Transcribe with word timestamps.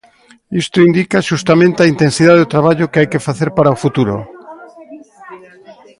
Isto 0.61 0.77
indica 0.87 1.25
xustamente 1.29 1.79
a 1.81 1.89
intensidade 1.93 2.41
do 2.41 2.51
traballo 2.53 2.89
que 2.91 2.99
hai 2.99 3.07
que 3.11 3.23
facer 3.27 3.49
para 3.57 3.75
o 3.75 3.81
futuro. 3.83 4.15